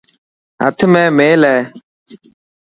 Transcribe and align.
هٿ 0.61 0.77
۾ 0.91 1.03
ميل 1.17 1.41
هي. 1.51 1.57